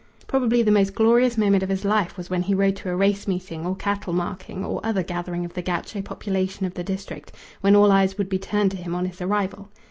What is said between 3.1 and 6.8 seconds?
meeting or cattle marking or other gathering of the gaucho population of